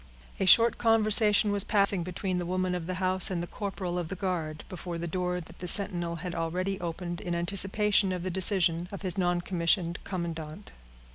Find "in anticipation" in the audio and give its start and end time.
7.21-8.11